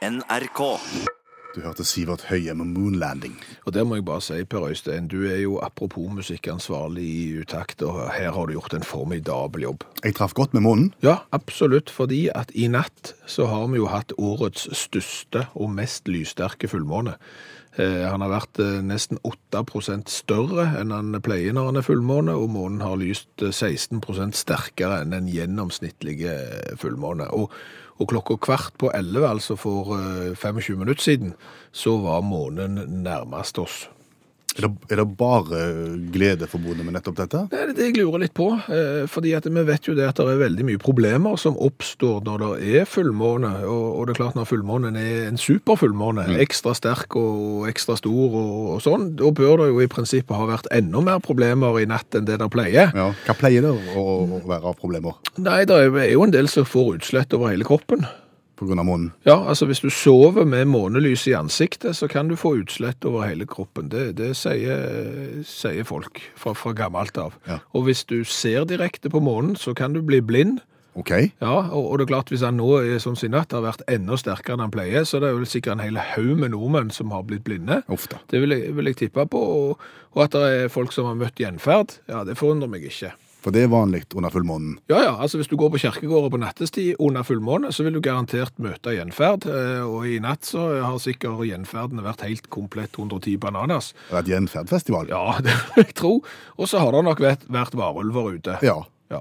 [0.00, 0.80] NRK.
[1.52, 3.36] Du hørte Sivert Høie med 'Moonlanding'.
[3.66, 7.82] Og der må jeg bare si, Per Øystein, du er jo apropos musikkansvarlig i Utakt,
[7.82, 9.84] og her har du gjort en formidabel jobb.
[10.04, 10.94] Jeg traff godt med månen.
[11.02, 16.08] Ja, absolutt, fordi at i natt så har vi jo hatt årets største og mest
[16.08, 17.14] lyssterke fullmåne.
[17.78, 19.62] Eh, han har vært eh, nesten 8
[20.10, 25.02] større enn han pleier når han er fullmåne, og månen har lyst eh, 16% sterkere
[25.04, 27.30] enn den gjennomsnittlig eh, fullmåne.
[27.30, 27.54] Og,
[28.00, 31.34] og klokka kvart på 11, altså for eh, 25 minutter siden,
[31.70, 33.84] så var månen nærmest oss.
[34.60, 35.60] Er det, er det bare
[36.12, 37.40] glede forbundet med nettopp dette?
[37.48, 40.20] Det er det jeg lurer litt på, eh, fordi at vi vet jo det at
[40.20, 44.20] det er veldig mye problemer som oppstår når det er fullmåne, og, og det er
[44.20, 49.62] klart når fullmånen er en superfullmåne, ekstra sterk og ekstra stor og, sånn, da bør
[49.62, 52.92] det jo i prinsippet ha vært enda mer problemer i natt enn det det pleier.
[52.92, 53.10] Ja.
[53.24, 54.04] Hva pleier det å
[54.44, 58.04] være av problemer Nei, det er jo en del som får utslett over hele kroppen.
[58.60, 59.10] Av månen?
[59.24, 63.26] Ja, altså hvis du sover med månelys i ansiktet, så kan du få utslett over
[63.26, 63.88] hele kroppen.
[63.92, 67.36] Det, det sier, sier folk fra, fra gammelt av.
[67.48, 67.60] Ja.
[67.72, 70.60] Og hvis du ser direkte på månen, så kan du bli blind.
[70.98, 71.10] OK.
[71.40, 73.62] Ja, og, og det er klart hvis han nå er sånn som sin natt har
[73.64, 76.52] vært enda sterkere enn han pleier, så det er vel sikkert en hel haug med
[76.54, 77.80] nordmenn som har blitt blinde.
[77.92, 78.18] Ofte.
[78.30, 79.40] Det vil jeg, vil jeg tippe på.
[79.40, 83.14] Og, og at det er folk som har møtt gjenferd, ja, det forundrer meg ikke.
[83.40, 84.76] For det er vanlig under fullmånen.
[84.92, 88.02] Ja, ja, altså hvis du går på kirkegården på nattestid under fullmåne, så vil du
[88.04, 93.38] garantert møte gjenferd, eh, og i natt så har sikkert gjenferdene vært helt komplett 110
[93.40, 93.92] bananas.
[94.08, 95.10] Det har et gjenferdfestival.
[95.12, 96.14] Ja, det vil jeg tro.
[96.60, 98.60] Og så har det nok vært, vært varulver ute.
[98.66, 98.80] Ja.
[99.10, 99.20] Ja.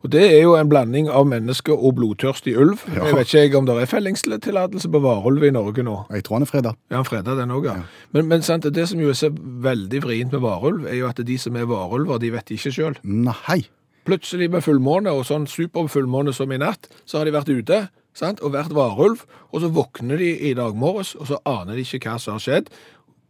[0.00, 2.80] Og det er jo en blanding av menneske og blodtørstig ulv.
[2.94, 3.04] Ja.
[3.04, 5.98] Jeg vet ikke om det er fellingstillatelse på varulv i Norge nå.
[6.14, 6.72] Jeg tror han er freda.
[6.88, 7.76] Ja, han freda den òg, ja.
[8.16, 11.20] Men, men sant, det som jo er så veldig vrient med varulv, er jo at
[11.20, 12.96] de som er varulver, de vet ikke sjøl.
[13.04, 13.60] Nei.
[14.06, 17.80] Plutselig med fullmåne og sånn superfullmåne som i natt, så har de vært ute
[18.16, 18.40] sant?
[18.40, 22.06] og vært varulv, og så våkner de i dag morges, og så aner de ikke
[22.06, 22.70] hva som har skjedd.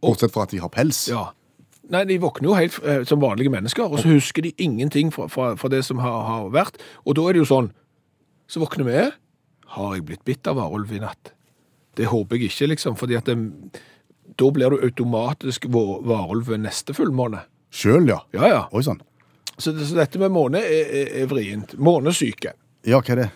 [0.05, 1.07] Bortsett fra at de har pels.
[1.11, 1.31] Ja.
[1.93, 5.29] Nei, de våkner jo helt eh, som vanlige mennesker, og så husker de ingenting fra,
[5.31, 6.81] fra, fra det som har, har vært.
[7.07, 7.69] Og da er det jo sånn,
[8.51, 9.05] så våkner vi,
[9.77, 11.31] har jeg blitt bitt av varulv i natt?
[11.97, 13.37] Det håper jeg ikke, liksom, fordi at det,
[14.37, 17.45] da blir du automatisk va- varulv ved neste fullmåne.
[17.73, 18.19] Sjøl, ja.
[18.35, 18.59] Ja, ja.
[18.75, 18.99] Oi sann.
[19.57, 21.73] Så, så dette med måne er, er, er vrient.
[21.81, 22.51] Månesyke.
[22.87, 23.29] Ja, hva er det?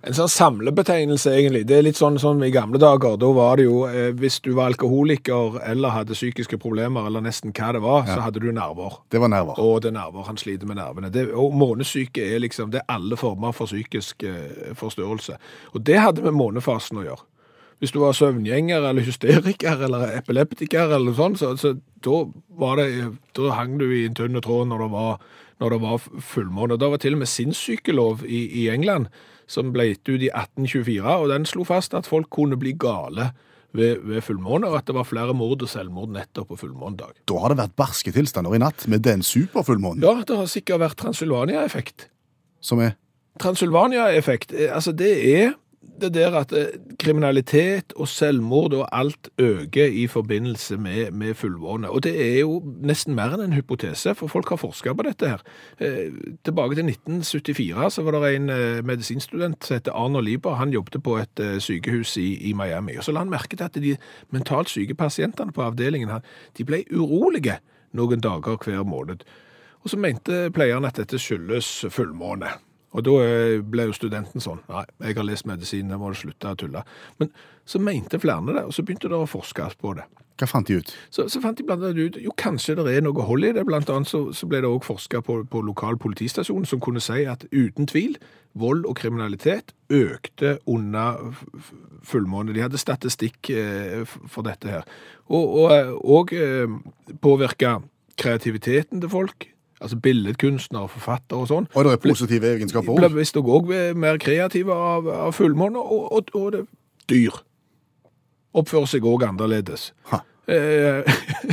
[0.00, 1.66] En sånn samlebetegnelse, egentlig.
[1.68, 3.18] Det er litt sånn som i gamle dager.
[3.20, 7.52] Da var det jo, eh, hvis du var alkoholiker eller hadde psykiske problemer, eller nesten
[7.52, 8.96] hva det var, så hadde du nerver.
[9.12, 9.60] Det var nerver.
[9.60, 10.24] Og det er nerver.
[10.24, 11.12] Han sliter med nervene.
[11.12, 15.36] Det, og månesyke er liksom det er alle former for psykisk eh, forstørrelse.
[15.74, 17.26] Og det hadde med månefasen å gjøre.
[17.80, 21.74] Hvis du var søvngjenger eller hysteriker eller epileptiker eller sånt, så, så
[22.04, 22.24] da,
[22.60, 22.88] var det,
[23.36, 25.22] da hang du i en tynn tråd når det var,
[25.60, 26.78] når det var fullmåne.
[26.80, 29.10] Da var til og med sinnssykelov i, i England,
[29.50, 33.30] som ble gitt ut i 1824, og den slo fast at folk kunne bli gale
[33.76, 37.20] ved, ved fullmåne, og at det var flere mord og selvmord nettopp på fullmånedag.
[37.30, 40.82] Da har det vært barske tilstander i natt med den superfullmånen Ja, det har sikkert
[40.82, 42.08] vært Transylvania-effekt.
[42.60, 42.96] som er
[43.40, 49.86] Transylvania-effekt, eh, altså det er det der at eh, kriminalitet og selvmord og alt øker
[49.86, 51.90] i forbindelse med, med fullmåne.
[51.90, 55.28] Og det er jo nesten mer enn en hypotese, for folk har forsket på dette
[55.28, 55.44] her.
[55.80, 56.12] Eh,
[56.44, 60.60] tilbake til 1974 så var det en eh, medisinstudent som heter Arnold Lieber.
[60.60, 62.96] Han jobbet på et eh, sykehus i, i Miami.
[62.96, 63.96] Og så la han merke til at de
[64.30, 66.26] mentalt syke pasientene på avdelingen han,
[66.58, 67.60] de ble urolige
[67.96, 69.24] noen dager hver måned.
[69.80, 72.52] Og så mente pleieren at dette skyldes fullmåne.
[72.90, 76.54] Og da eh, ble jo studenten sånn, nei, jeg har lest medisin, jeg må slutte
[76.54, 76.82] å tulle.
[77.22, 77.30] Men
[77.68, 80.08] så mente flere det, og så begynte det å forskes på det.
[80.40, 80.90] Hva fant de ut?
[81.12, 83.66] Så, så fant de blant annet ut, jo kanskje det er noe hold i det,
[83.68, 87.26] blant annet så, så ble det også forsket på, på lokal politistasjon som kunne si
[87.28, 88.16] at uten tvil,
[88.58, 91.20] vold og kriminalitet økte under
[92.06, 92.54] fullmåne.
[92.56, 94.88] De hadde statistikk eh, for dette her.
[95.30, 95.60] Og,
[96.00, 97.76] òg eh, eh, påvirka
[98.20, 101.68] kreativiteten til folk, altså billedkunstnere, forfattere og sånn.
[101.74, 103.14] Og det er positive egenskaper òg.
[103.16, 106.66] visst òg mer kreative av, av fullmåne, og, og, og det,
[107.10, 107.40] dyr
[108.56, 109.90] oppfører seg òg annerledes.
[110.50, 111.06] Eh,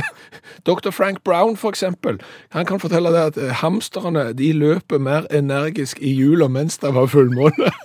[0.66, 0.90] Dr.
[0.90, 2.18] Frank Brown, for eksempel,
[2.50, 6.94] han kan fortelle det at eh, hamsterne de løper mer energisk i jula mens det
[6.94, 7.70] var fullmåne.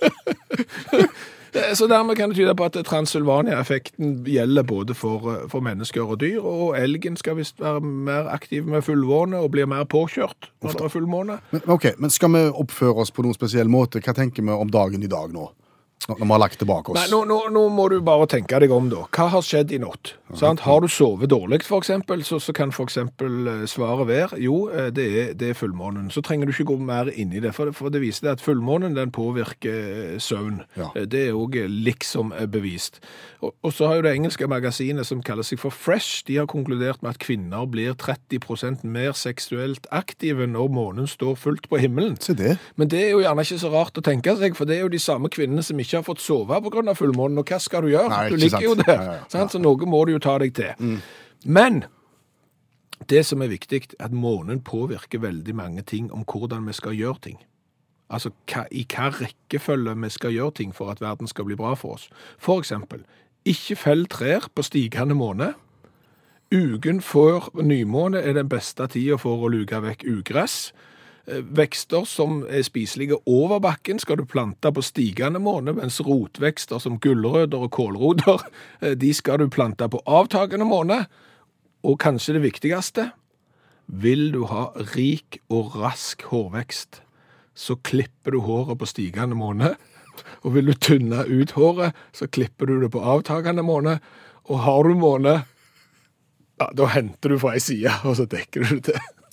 [1.54, 6.20] Så dermed kan det tyde på at Transylvania-effekten gjelder både for, eh, for mennesker og
[6.20, 10.72] dyr, og elgen skal visst være mer aktiv med fullmåne og blir mer påkjørt når
[10.72, 11.38] det er fullmåne.
[11.50, 14.02] Men, ok, men skal vi oppføre oss på noen spesiell måte?
[14.02, 15.50] Hva tenker vi om dagen i dag nå?
[16.08, 16.98] Når vi har lagt tilbake oss.
[16.98, 19.06] Nei, nå, nå, nå må du bare tenke deg om, da.
[19.16, 20.10] Hva har skjedd i natt?
[20.36, 20.60] Sant?
[20.66, 21.90] Har du sovet dårlig, f.eks.,
[22.28, 22.98] så, så kan f.eks.
[23.72, 26.10] svaret være jo, eh, det er, det er fullmånen.
[26.12, 28.32] Så trenger du ikke gå mer inn i det, for, det- for det viser det
[28.36, 29.78] at fullmånen den påvirker
[30.14, 30.60] eh, søvn.
[30.76, 30.90] Ja.
[30.94, 33.00] Eh, Det er òg liksom eh, bevist.
[33.40, 36.46] Og, og så har jo det engelske magasinet som kaller seg for Fresh, de har
[36.50, 42.16] konkludert med at kvinner blir 30% mer seksuelt aktive når månen står fullt på himmelen.
[42.20, 42.56] Se det.
[42.76, 44.92] Men det er jo gjerne ikke så rart å tenke seg, for det er jo
[44.92, 46.94] de samme kvinnene som ikke har fått sove pga.
[46.94, 48.08] fullmånen, og hva skal du gjøre?
[48.08, 48.64] Nei, du ikke ligger sant.
[48.64, 49.48] jo der, Ja, ja, ja.
[49.48, 51.00] så noe må du jo ta deg til.
[51.44, 51.84] Men
[53.08, 56.94] det som er viktig, er at månen påvirker veldig mange ting om hvordan vi skal
[56.94, 57.38] gjøre ting.
[58.10, 61.74] Altså hva, i hva rekkefølge vi skal gjøre ting for at verden skal bli bra
[61.74, 62.08] for oss.
[62.38, 63.04] For eksempel,
[63.44, 65.54] ikke fell trær på stigende måne.
[66.54, 70.72] Uken før nymåne er den beste tida for å luke vekk ugress.
[71.26, 76.82] Eh, Vekster som er spiselige over bakken skal du plante på stigende måne, mens rotvekster
[76.82, 78.44] som gulrøtter og kålroter,
[78.82, 81.04] eh, de skal du plante på avtagende måne.
[81.84, 83.10] Og kanskje det viktigste,
[83.86, 87.02] vil du ha rik og rask hårvekst,
[87.54, 89.74] så klipper du håret på stigende måne.
[90.46, 93.96] Og vil du tynne ut håret, så klipper du det på avtagende måne.
[94.46, 95.32] Og har du måne,
[96.60, 99.23] ja, da henter du fra ei side, og så dekker du det til.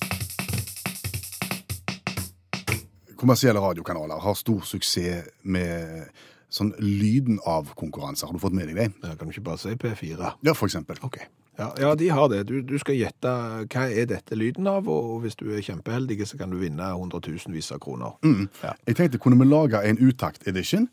[3.21, 6.07] Kommersielle radiokanaler har stor suksess med
[6.51, 8.27] sånn lyden av konkurranser.
[8.27, 8.87] Har du fått med deg det?
[9.05, 10.31] Ja, kan du ikke bare si P4?
[10.43, 10.97] Ja, for eksempel.
[11.05, 11.19] Ok.
[11.59, 12.41] Ja, ja, de har det.
[12.49, 13.31] Du, du skal gjette
[13.69, 17.69] hva er dette lyden av, og hvis du er kjempeheldig, så kan du vinne hundretusenvis
[17.75, 18.17] av kroner.
[18.63, 18.73] Ja.
[18.89, 20.87] Jeg tenkte, kunne vi lage en utakt-edition?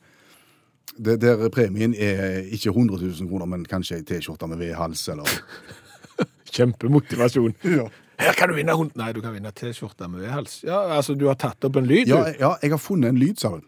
[0.99, 5.31] Der premien er ikke 100 000 kroner, men kanskje ei T-skjorte med V-hals, eller
[6.59, 7.55] Kjempemotivasjon.
[7.79, 7.89] ja.
[8.19, 8.91] Her kan du vinne hund...
[8.99, 10.61] Nei, du kan vinne T-skjorte med V-hals.
[10.67, 12.39] Ja, altså, du har tatt opp en lyd, ja, du.
[12.43, 13.63] ja, jeg har funnet en lyd, sa hun.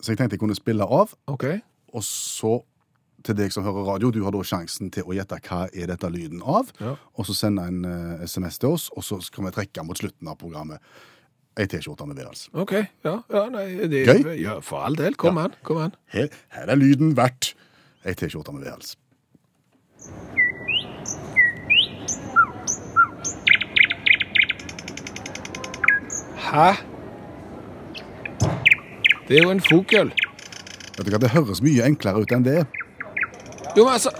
[0.00, 1.44] Så jeg tenkte jeg kunne spille av, Ok.
[1.92, 2.60] og så
[3.26, 6.08] til deg som hører radio, du har da sjansen til å gjette hva er dette
[6.08, 6.94] lyden av, Ja.
[7.18, 10.30] og så sende en eh, SMS til oss, og så skal vi trekke mot slutten
[10.30, 10.80] av programmet
[11.60, 12.46] ei T-skjorte med V-hals.
[12.54, 12.72] Ok,
[13.04, 14.38] ja, ja nei, det, Gøy?
[14.40, 15.18] Ja, for all del.
[15.20, 15.92] Kom an, kom an.
[16.14, 17.52] Her, her er lyden verdt
[18.06, 18.94] ei T-skjorte med V-hals.
[26.50, 26.72] Hæ?
[29.28, 30.10] Det er jo en fokøl.
[30.96, 32.64] Vet du hva, Det høres mye enklere ut enn det.
[33.76, 34.10] Jo, men altså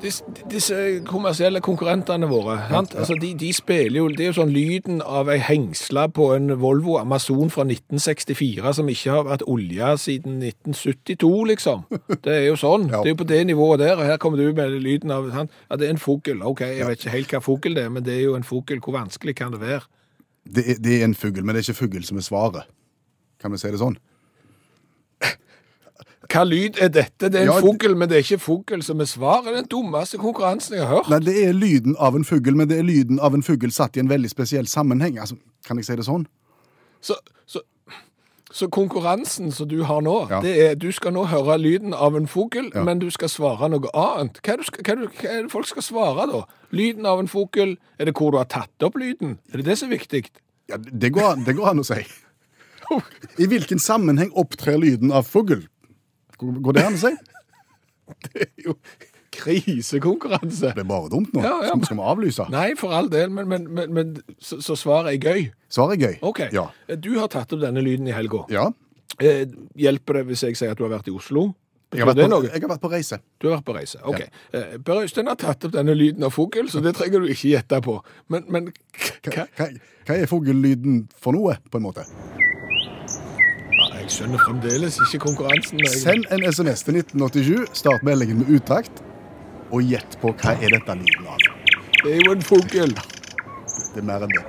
[0.00, 0.74] Disse, disse
[1.04, 2.94] kommersielle konkurrentene våre, sant?
[2.96, 6.54] Altså, de, de spiller jo Det er jo sånn lyden av ei hengsle på en
[6.62, 11.84] Volvo Amazon fra 1964 som ikke har vært olja siden 1972, liksom.
[12.24, 12.88] Det er jo sånn.
[12.94, 13.02] Ja.
[13.04, 15.52] Det er jo på det nivået der, og her kommer du med lyden av sant?
[15.68, 16.40] Ja, det er en fugl.
[16.48, 18.80] OK, jeg vet ikke helt hva fugl det er, men det er jo en fugl.
[18.80, 19.84] Hvor vanskelig kan det være?
[20.44, 22.70] Det er, det er en fugl, men det er ikke fugl som er svaret.
[23.40, 23.98] Kan vi si det sånn?
[26.30, 27.26] Hva lyd er dette?
[27.26, 29.48] Det er en Ja, fugl, men det er ikke fugl som er svaret.
[29.48, 31.10] Det er den dummeste konkurransen jeg har hørt.
[31.10, 33.98] Nei, det er lyden av en fugl, men det er lyden av en fugl satt
[33.98, 35.18] i en veldig spesiell sammenheng.
[35.18, 36.28] Altså, kan jeg si det sånn?
[37.02, 37.16] Så,
[37.50, 37.64] så,
[38.52, 40.40] så konkurransen som du har nå, Ja.
[40.42, 42.82] det er du skal nå høre lyden av en fugl, Ja.
[42.84, 44.40] men du skal svare noe annet.
[44.42, 46.42] Hva er, du hva, er du, hva er det folk skal svare da?
[46.72, 49.38] Lyden av en fugl, er det hvor du har tatt opp lyden?
[49.52, 50.24] Er det det som er viktig?
[50.68, 52.02] Ja, det går, det går an å si.
[53.38, 55.62] I hvilken sammenheng opptrer lyden av fugl?
[56.38, 57.14] Går det an å si?
[58.34, 58.74] Det er jo
[59.40, 60.72] krisekonkurranse.
[60.76, 61.42] Det er bare dumt nå.
[61.44, 62.46] Ja, ja, Skal, skal vi avlyse?
[62.52, 65.48] Nei, for all del, men, men, men, men så, så svaret er gøy.
[65.72, 66.20] Svaret er gøy.
[66.30, 66.68] Ok, Ja.
[66.96, 68.44] du har tatt opp denne lyden i helga.
[68.52, 68.68] ja.
[69.20, 69.42] Eh,
[69.76, 71.42] hjelper det hvis jeg sier at du har vært i Oslo?
[71.92, 73.16] Jeg, har på, jeg har vært på reise.
[73.42, 73.98] Du har vært på reise.
[74.06, 74.20] Ok.
[74.54, 74.60] Ja.
[74.86, 77.80] Per Øystein har tatt opp denne lyden av fugl, så det trenger du ikke gjette
[77.84, 77.98] på.
[78.32, 78.70] Men, men
[79.26, 79.66] Hva, hva?
[80.14, 82.06] er fuglelyden for noe, på en måte?
[83.90, 85.82] Jeg skjønner fremdeles ikke konkurransen.
[85.82, 85.98] Jeg...
[86.00, 89.02] Send en SMS til 1987, start meldingen med utakt,
[89.70, 91.44] og gjett på hva er dette lyden av.
[92.00, 92.94] Det er jo en fugl.
[92.94, 94.44] Det er mer enn det.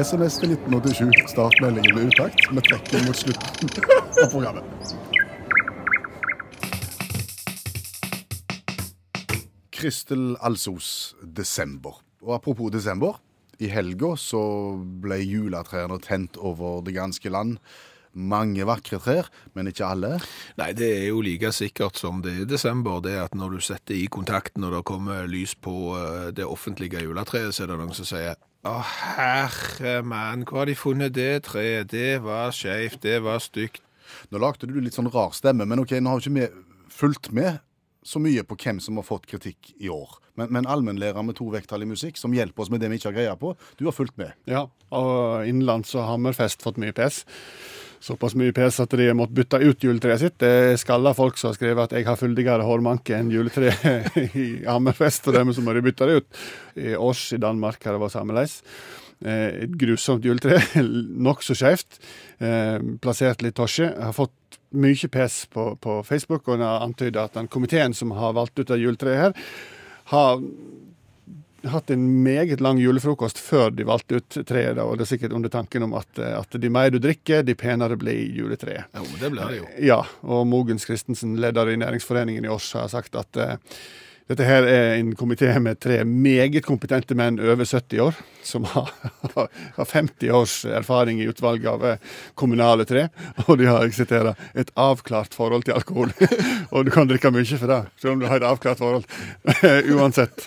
[0.00, 2.46] SMS til 1987, start meldingen med utakt.
[2.48, 3.72] Vi trekker mot slutten
[4.22, 4.94] av programmet.
[9.80, 12.00] Kristel Alsos, desember.
[12.22, 13.20] Og apropos desember.
[13.60, 14.40] I helga så
[15.04, 17.58] ble juletrærne tent over det ganske land.
[18.10, 20.16] Mange vakre trær, men ikke alle.
[20.58, 23.94] Nei, det er jo like sikkert som det er desember, det at når du setter
[23.94, 27.94] i kontakten og det kommer lys på eh, det offentlige juletreet, så er det noen
[27.94, 31.88] som sier å, herre mann, hvor har de funnet det treet?
[31.94, 33.80] Det var skeivt, det var stygt.
[34.28, 37.30] Nå lagde du litt sånn rar stemme, men ok, nå har jo ikke vi fulgt
[37.32, 37.62] med
[38.04, 40.18] så mye på hvem som har fått kritikk i år.
[40.38, 43.10] Men, men allmennlærer med to vekttall i musikk, som hjelper oss med det vi ikke
[43.10, 44.36] har greie på, du har fulgt med.
[44.48, 47.22] Ja, og innenlands og Hammerfest fått mye pes.
[48.00, 50.38] Såpass mye pes at de har måttet bytte ut juletreet sitt.
[50.40, 54.46] Det er skalla folk som har skrevet at jeg har fyldigere hårmanke enn juletreet i
[54.64, 56.40] Hammerfest, og dermed så må de bytte det ut.
[56.80, 58.60] I Års i Danmark har det vært sammeleis.
[59.20, 60.62] Eh, et grusomt juletre,
[61.28, 62.00] nokså skeivt.
[62.40, 63.90] Eh, plassert litt tosje.
[63.92, 68.32] Har fått mye pes på, på Facebook, og har antyda at den komiteen som har
[68.38, 69.36] valgt ut det juletreet her,
[70.14, 70.40] har
[71.68, 74.78] hatt en meget lang julefrokost før de valgte ut treet.
[74.78, 77.98] og Det er sikkert under tanken om at, at de mer du drikker, de penere
[78.00, 78.88] blir juletreet.
[78.96, 79.66] Jo, det blir det jo.
[79.92, 83.56] Ja, og Mogens Christensen, leder i Næringsforeningen i Ås, har sagt at uh,
[84.30, 88.92] dette her er en komité med tre meget kompetente menn over 70 år, som har,
[89.34, 93.08] har 50 års erfaring i utvalg av eh, kommunale tre.
[93.48, 96.14] Og de har siterer, et avklart forhold til alkohol.
[96.70, 99.10] og du kan drikke mye for det, selv om du har et avklart forhold.
[99.96, 100.46] Uansett.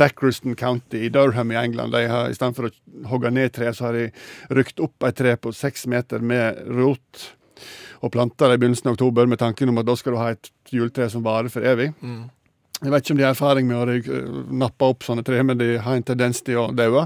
[0.00, 3.68] Sacriston County i Durham i England, de har i stedet for å hogge ned tre,
[3.76, 4.06] så har de
[4.56, 7.26] rykt opp et tre på seks meter med rot
[8.00, 10.30] og planta det i begynnelsen av oktober med tanken om at da skal du ha
[10.32, 11.90] et juletre som varer for evig.
[12.00, 12.30] Mm.
[12.80, 14.16] Jeg vet ikke om de har erfaring med å
[14.62, 17.04] nappe opp sånne tre, men de har en tendens til å daue.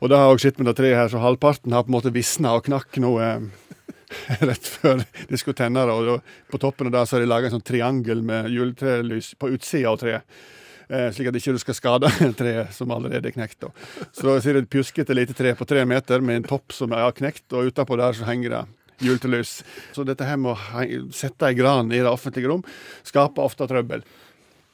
[0.00, 2.14] Og det har òg skjedd med det treet her, så halvparten har på en måte
[2.14, 3.44] visna og knakk nå eh,
[4.48, 5.92] rett før de skulle tenne det.
[5.92, 9.52] Og på toppen av det så har de laga en sånn triangel med juletrelys på
[9.52, 10.24] utsida av treet.
[10.88, 13.60] Eh, slik at ikke skal skade treet som allerede er knekt.
[13.64, 13.70] Da.
[14.12, 17.14] Så ser det et pjuskete lite tre på tre meter med en topp som er
[17.16, 18.64] knekt, og utapå der så henger det
[19.04, 19.62] juletrelys.
[19.94, 22.62] Så dette her med å sette ei gran i det offentlige rom
[23.06, 24.04] skaper ofte trøbbel.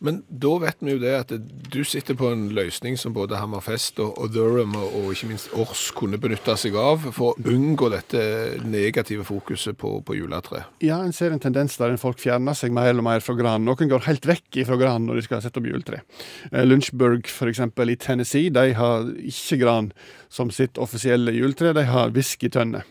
[0.01, 1.35] Men da vet vi jo det at
[1.71, 5.91] du sitter på en løsning som både Hammerfest og, og Durham og, ikke minst Års
[5.97, 8.23] kunne benytte seg av for å unngå dette
[8.65, 10.65] negative fokuset på, på juletre.
[10.85, 13.69] Ja, en ser en tendens der folk fjerner seg mer og mer fra granen.
[13.69, 16.03] Noen går helt vekk fra granen når de skal sette opp juletre.
[16.51, 17.61] Lunchburg Lynchburg f.eks.
[17.91, 19.93] i Tennessee de har ikke gran
[20.29, 22.87] som sitt offisielle juletre, de har whiskytønner.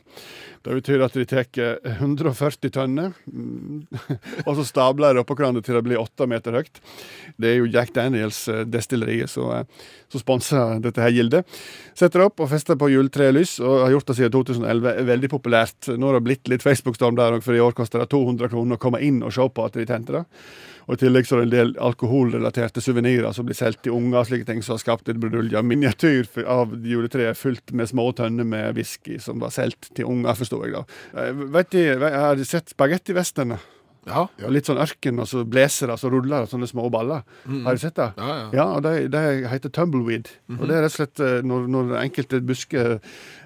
[0.65, 1.45] Det betyr at de tar
[1.87, 3.13] 140 tønner,
[4.45, 6.81] og så stabler de oppå hverandre til det blir åtte meter høyt.
[7.39, 11.59] Det er jo Jack Daniels-destilleriet eh, som sponser dette her gildet.
[11.97, 14.91] Setter opp og fester på juletrelys, og har gjort det siden 2011.
[14.91, 15.93] er Veldig populært.
[15.95, 18.75] Nå har det blitt litt Facebook-storm der òg, for i år koster det 200 kroner
[18.75, 20.25] å komme inn og se på at de tente det.
[20.89, 24.25] Og I tillegg så er det en del alkoholrelaterte suvenirer som blir solgt til unger,
[24.25, 28.73] slike ting som har skapt et brudulja miniatyr av juletreet fylt med små tønner med
[28.73, 30.85] whisky som var solgt til unger, forstår jeg da.
[31.13, 33.59] Eh, vet de, Har de sett spagettivestene?
[34.09, 34.23] Ja.
[34.41, 34.49] ja.
[34.49, 37.21] Litt sånn ørken, og så blazere, så ruller det sånne små baller.
[37.45, 37.61] Mm.
[37.67, 38.07] Har du sett det?
[38.17, 38.47] Ja, ja.
[38.57, 40.31] ja og det, det heter tumbleweed.
[40.47, 40.61] Mm -hmm.
[40.61, 42.99] Og det er rett og slett eh, når, når enkelte busker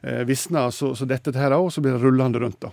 [0.04, 2.62] eh, visner, så, så detter det her òg, så blir det rullende rundt.
[2.62, 2.72] da.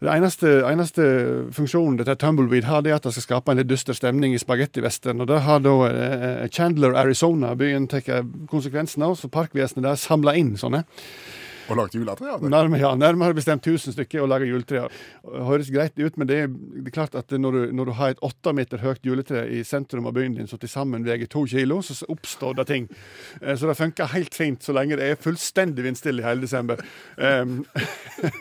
[0.00, 1.04] Det eneste, eneste
[1.52, 4.40] funksjonen dette Tumbleweed har, det er at det skal skape en litt dyster stemning i
[4.40, 8.08] spagettivesten, Og det har da eh, Chandler, Arizona, byen tatt
[8.48, 10.86] konsekvensen av, så parkvesenet der samler inn sånne.
[11.70, 12.50] Og lagd juletre av det?
[12.50, 14.88] Nærme, ja, nærmere bestemt 1000 stykker og laga juletre.
[15.22, 18.14] Høres greit ut, men det er, det er klart at når du, når du, har
[18.14, 21.44] et åtte meter høyt juletre i sentrum av byen din som til sammen veier to
[21.50, 22.88] kilo, så oppstår det ting.
[23.40, 26.82] Eh, så det funker helt fint så lenge det er fullstendig vindstille i hele desember.
[27.16, 27.62] Um,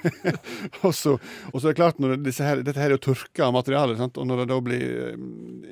[0.86, 1.16] og, så,
[1.52, 4.18] og, så, er det klart, når det, her, dette her er jo tørka materiale, sant?
[4.18, 4.88] og når det da blir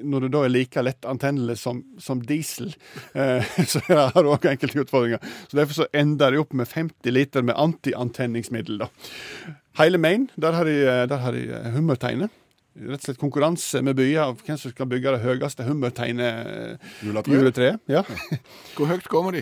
[0.07, 2.69] når det da er like lett antennelig som, som diesel,
[3.17, 5.33] uh, så har det òg enkelte utfordringer.
[5.47, 8.77] Så Derfor så ender det opp med 50 liter med antiantenningsmiddel.
[8.83, 8.87] da.
[9.77, 10.75] Hele Maine, der har de,
[11.09, 11.43] der har de
[11.75, 12.29] hummerteiner.
[12.77, 17.79] Rett og slett konkurranse med byer av hvem som skal bygge det høyeste hummerteine-juletreet.
[17.89, 18.01] Ja.
[18.77, 19.41] Hvor høyt kommer de?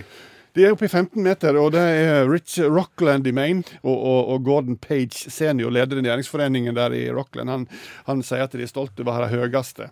[0.55, 3.67] De er oppe i 15 meter, og det er Rich Rockland i Maine.
[3.83, 7.67] Og, og, og Gordon Page senior, leder i næringsforeningen der i Rockland, han,
[8.07, 9.89] han sier at de er stolte over å ha det høyeste.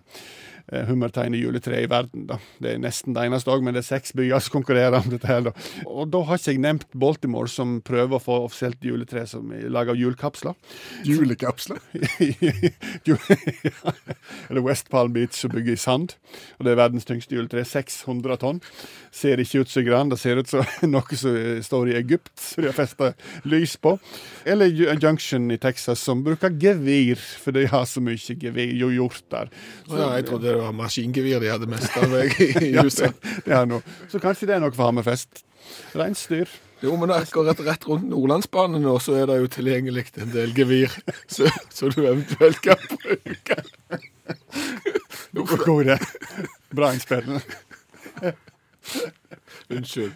[0.72, 2.24] Eh, hummertein i juletre i verden.
[2.30, 2.38] Da.
[2.64, 5.28] Det er nesten det eneste òg, men det er seks byer som konkurrerer om dette.
[5.28, 5.42] her.
[5.50, 5.52] Da.
[5.92, 9.68] Og da har ikke jeg nevnt Baltimore, som prøver å få offisielt juletre som er
[9.68, 10.56] laga av julekapsler.
[11.04, 11.82] Julekapsler?
[14.50, 16.16] Eller West Palm Beach, som bygger i sand.
[16.58, 17.66] Og Det er verdens tyngste juletre.
[17.68, 18.64] 600 tonn.
[19.12, 21.36] Ser ikke ut som gran, det ser ut som noe som
[21.68, 23.12] står i Egypt, som de har festa
[23.44, 23.98] lys på.
[24.48, 29.28] Eller Junction i Texas, som bruker gevir, for de har så mye gevir jo gjort
[29.34, 29.52] der.
[29.84, 33.14] Så, ja, jeg trodde det var maskingevir de hadde mest av meg i huset.
[33.24, 33.96] ja, det er noe.
[34.12, 35.44] Så kanskje det er noe for Hammerfest.
[35.98, 36.52] Reinsdyr.
[36.84, 40.92] Jo, men akkurat rett rundt Nordlandsbanen nå, så er det jo tilgjengelig en del gevir
[41.32, 43.56] så, så du eventuelt kan bruke.
[45.64, 45.96] God idé.
[46.76, 47.30] Bra innspill.
[49.72, 50.14] Unnskyld.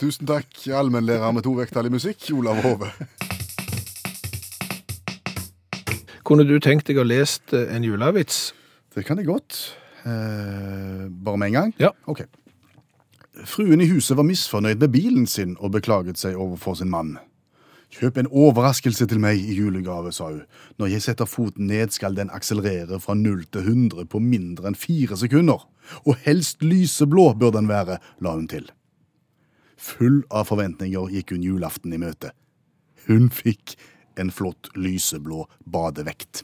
[0.00, 2.88] Tusen takk, allmennlærer med to vekttall i musikk, Olav Hove.
[6.24, 8.46] Kunne du tenkt deg å lest en julavits?
[8.94, 9.76] Det kan jeg godt.
[10.06, 11.74] Eh, bare med en gang?
[11.80, 11.90] Ja.
[12.06, 12.24] Ok.
[13.44, 17.16] Fruen i huset var misfornøyd med bilen sin og beklaget seg overfor sin mann.
[17.94, 20.44] Kjøp en overraskelse til meg i julegave, sa hun.
[20.78, 24.78] Når jeg setter foten ned, skal den akselerere fra 0 til 100 på mindre enn
[24.78, 25.66] fire sekunder.
[26.06, 28.70] Og helst lyseblå bør den være, la hun til.
[29.78, 32.32] Full av forventninger gikk hun julaften i møte.
[33.06, 33.76] Hun fikk
[34.18, 36.42] en flott lyseblå badevekt.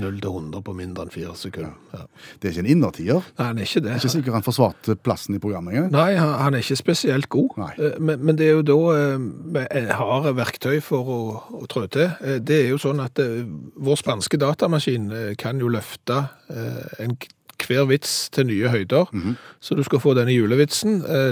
[0.00, 1.74] 0 til 100 på mindre enn fire sekunder.
[1.92, 2.04] Ja.
[2.40, 3.20] Det er ikke en innertier.
[3.38, 3.96] Nei, han er ikke det.
[3.98, 5.90] Ikke sikkert han forsvarte plassen i programmet engang.
[5.92, 7.58] Nei, han er ikke spesielt god.
[7.76, 11.20] Eh, Men, men det er jo da eh, vi har verktøy for å,
[11.62, 12.08] å trå til.
[12.22, 13.42] Eh, Det er jo sånn at eh,
[13.76, 17.16] vår spanske datamaskin eh, kan jo løfte eh, en
[17.62, 19.06] hver vits til nye høyder.
[19.62, 20.96] Så du skal få denne julevitsen.
[21.06, 21.28] eh,